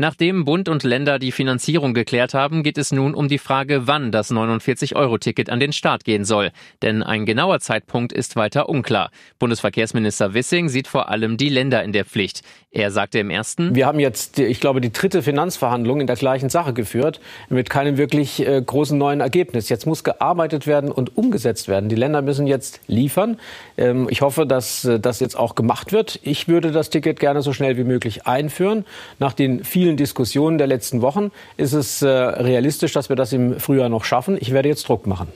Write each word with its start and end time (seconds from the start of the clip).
Nachdem 0.00 0.46
Bund 0.46 0.70
und 0.70 0.82
Länder 0.82 1.18
die 1.18 1.30
Finanzierung 1.30 1.92
geklärt 1.92 2.32
haben, 2.32 2.62
geht 2.62 2.78
es 2.78 2.90
nun 2.90 3.14
um 3.14 3.28
die 3.28 3.36
Frage, 3.36 3.86
wann 3.86 4.10
das 4.10 4.30
49-Euro-Ticket 4.30 5.50
an 5.50 5.60
den 5.60 5.74
Start 5.74 6.04
gehen 6.04 6.24
soll. 6.24 6.52
Denn 6.80 7.02
ein 7.02 7.26
genauer 7.26 7.60
Zeitpunkt 7.60 8.10
ist 8.10 8.34
weiter 8.34 8.70
unklar. 8.70 9.10
Bundesverkehrsminister 9.38 10.32
Wissing 10.32 10.70
sieht 10.70 10.88
vor 10.88 11.10
allem 11.10 11.36
die 11.36 11.50
Länder 11.50 11.84
in 11.84 11.92
der 11.92 12.06
Pflicht. 12.06 12.40
Er 12.72 12.92
sagte 12.92 13.18
im 13.18 13.30
ersten, 13.30 13.74
Wir 13.74 13.84
haben 13.84 13.98
jetzt, 13.98 14.38
ich 14.38 14.60
glaube, 14.60 14.80
die 14.80 14.92
dritte 14.92 15.22
Finanzverhandlung 15.22 16.00
in 16.00 16.06
der 16.06 16.14
gleichen 16.14 16.48
Sache 16.50 16.72
geführt, 16.72 17.20
mit 17.48 17.68
keinem 17.68 17.96
wirklich 17.96 18.46
äh, 18.46 18.62
großen 18.64 18.96
neuen 18.96 19.20
Ergebnis. 19.20 19.68
Jetzt 19.68 19.86
muss 19.86 20.04
gearbeitet 20.04 20.68
werden 20.68 20.92
und 20.92 21.16
umgesetzt 21.16 21.66
werden. 21.66 21.88
Die 21.88 21.96
Länder 21.96 22.22
müssen 22.22 22.46
jetzt 22.46 22.80
liefern. 22.86 23.40
Ähm, 23.76 24.06
ich 24.08 24.20
hoffe, 24.20 24.46
dass 24.46 24.84
äh, 24.84 25.00
das 25.00 25.18
jetzt 25.18 25.36
auch 25.36 25.56
gemacht 25.56 25.90
wird. 25.90 26.20
Ich 26.22 26.46
würde 26.46 26.70
das 26.70 26.90
Ticket 26.90 27.18
gerne 27.18 27.42
so 27.42 27.52
schnell 27.52 27.76
wie 27.76 27.82
möglich 27.82 28.28
einführen. 28.28 28.84
Nach 29.18 29.32
den 29.32 29.64
vielen 29.64 29.89
vielen 29.90 29.96
Diskussionen 29.96 30.56
der 30.56 30.68
letzten 30.68 31.02
Wochen 31.02 31.32
ist 31.56 31.72
es 31.72 32.00
äh, 32.00 32.08
realistisch, 32.08 32.92
dass 32.92 33.08
wir 33.08 33.16
das 33.16 33.32
im 33.32 33.58
Frühjahr 33.58 33.88
noch 33.88 34.04
schaffen. 34.04 34.38
Ich 34.40 34.52
werde 34.52 34.68
jetzt 34.68 34.88
Druck 34.88 35.08
machen. 35.08 35.26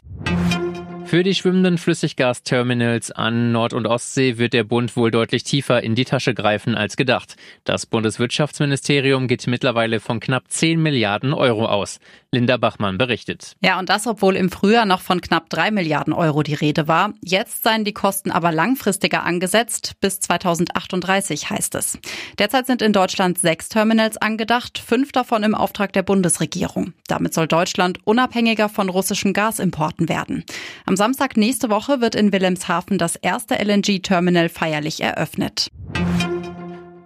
Für 1.15 1.23
die 1.23 1.37
schwimmenden 1.37 1.79
Flüssiggasterminals 1.79 3.13
an 3.13 3.53
Nord- 3.53 3.73
und 3.73 3.87
Ostsee 3.87 4.37
wird 4.37 4.53
der 4.53 4.65
Bund 4.65 4.97
wohl 4.97 5.13
deutlich 5.13 5.45
tiefer 5.45 5.81
in 5.81 5.95
die 5.95 6.05
Tasche 6.05 6.35
greifen 6.35 6.75
als 6.75 6.97
gedacht. 6.97 7.37
Das 7.63 7.87
Bundeswirtschaftsministerium 7.87 9.29
geht 9.29 9.47
mittlerweile 9.47 10.01
von 10.01 10.19
knapp 10.19 10.51
10 10.51 10.83
Milliarden 10.83 11.33
Euro 11.33 11.67
aus. 11.67 12.01
Linda 12.33 12.57
Bachmann 12.57 12.99
berichtet. 12.99 13.55
Ja, 13.63 13.79
und 13.79 13.91
das, 13.91 14.09
obwohl 14.09 14.35
im 14.35 14.51
Frühjahr 14.51 14.87
noch 14.87 15.03
von 15.03 15.21
knapp 15.21 15.49
3 15.51 15.71
Milliarden 15.71 16.13
Euro 16.13 16.43
die 16.43 16.55
Rede 16.55 16.89
war. 16.89 17.13
Jetzt 17.25 17.63
seien 17.63 17.85
die 17.85 17.93
Kosten 17.93 18.33
aber 18.33 18.51
langfristiger 18.51 19.23
angesetzt. 19.23 19.93
Bis 20.01 20.19
2038 20.19 21.49
heißt 21.49 21.77
es. 21.77 21.97
Derzeit 22.41 22.67
sind 22.67 22.83
in 22.83 22.93
Deutschland 22.93 23.39
sechs 23.39 23.69
Terminals 23.69 24.17
angedacht, 24.17 24.79
fünf 24.85 25.13
davon 25.13 25.45
im 25.45 25.55
Auftrag 25.55 25.93
der 25.93 26.03
Bundesregierung. 26.03 26.93
Damit 27.07 27.35
soll 27.35 27.47
Deutschland 27.47 28.01
unabhängiger 28.03 28.69
von 28.69 28.89
russischen 28.89 29.33
Gasimporten 29.33 30.09
werden. 30.09 30.43
Am 30.87 30.97
Samstag 31.05 31.37
nächste 31.37 31.69
Woche 31.69 32.01
wird 32.01 32.15
in 32.15 32.33
Wilhelmshaven 32.33 32.97
das 32.97 33.17
erste 33.17 33.57
LNG-Terminal 33.57 34.49
feierlich 34.49 35.03
eröffnet. 35.03 35.69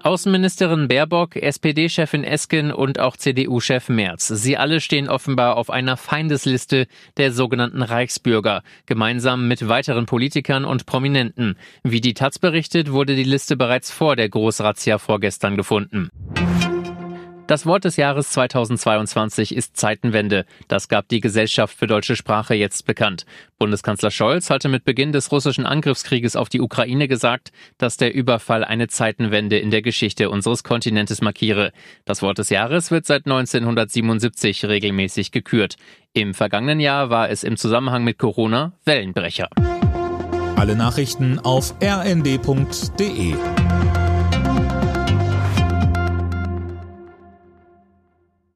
Außenministerin 0.04 0.86
Baerbock, 0.86 1.34
SPD-Chefin 1.34 2.22
Esken 2.22 2.70
und 2.70 3.00
auch 3.00 3.16
CDU-Chef 3.16 3.88
Merz. 3.88 4.28
Sie 4.28 4.56
alle 4.56 4.80
stehen 4.80 5.08
offenbar 5.08 5.56
auf 5.56 5.68
einer 5.68 5.96
Feindesliste 5.96 6.86
der 7.16 7.32
sogenannten 7.32 7.82
Reichsbürger, 7.82 8.62
gemeinsam 8.86 9.48
mit 9.48 9.66
weiteren 9.68 10.06
Politikern 10.06 10.64
und 10.64 10.86
Prominenten. 10.86 11.56
Wie 11.82 12.00
die 12.00 12.14
Taz 12.14 12.38
berichtet, 12.38 12.92
wurde 12.92 13.16
die 13.16 13.24
Liste 13.24 13.56
bereits 13.56 13.90
vor 13.90 14.14
der 14.14 14.28
Großrazzia 14.28 14.98
vorgestern 14.98 15.56
gefunden. 15.56 16.10
Das 17.48 17.64
Wort 17.64 17.86
des 17.86 17.96
Jahres 17.96 18.28
2022 18.32 19.56
ist 19.56 19.74
Zeitenwende. 19.74 20.44
Das 20.68 20.88
gab 20.88 21.08
die 21.08 21.20
Gesellschaft 21.20 21.74
für 21.78 21.86
deutsche 21.86 22.14
Sprache 22.14 22.54
jetzt 22.54 22.84
bekannt. 22.84 23.24
Bundeskanzler 23.58 24.10
Scholz 24.10 24.50
hatte 24.50 24.68
mit 24.68 24.84
Beginn 24.84 25.12
des 25.12 25.32
russischen 25.32 25.64
Angriffskrieges 25.64 26.36
auf 26.36 26.50
die 26.50 26.60
Ukraine 26.60 27.08
gesagt, 27.08 27.50
dass 27.78 27.96
der 27.96 28.14
Überfall 28.14 28.64
eine 28.64 28.88
Zeitenwende 28.88 29.56
in 29.58 29.70
der 29.70 29.80
Geschichte 29.80 30.28
unseres 30.28 30.62
Kontinentes 30.62 31.22
markiere. 31.22 31.72
Das 32.04 32.20
Wort 32.20 32.36
des 32.36 32.50
Jahres 32.50 32.90
wird 32.90 33.06
seit 33.06 33.24
1977 33.24 34.66
regelmäßig 34.66 35.32
gekürt. 35.32 35.76
Im 36.12 36.34
vergangenen 36.34 36.80
Jahr 36.80 37.08
war 37.08 37.30
es 37.30 37.44
im 37.44 37.56
Zusammenhang 37.56 38.04
mit 38.04 38.18
Corona 38.18 38.74
Wellenbrecher. 38.84 39.48
Alle 40.56 40.76
Nachrichten 40.76 41.38
auf 41.38 41.74
rnd.de 41.82 43.36